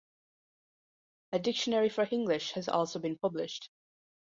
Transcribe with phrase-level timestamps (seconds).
[1.31, 3.69] A dictionary for Hinglish has also been published.